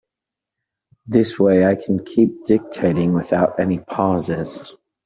This 1.05 1.37
way 1.37 1.63
I 1.63 1.75
can 1.75 2.03
keep 2.03 2.43
dictating 2.47 3.13
without 3.13 3.59
any 3.59 3.77
pauses. 3.77 4.75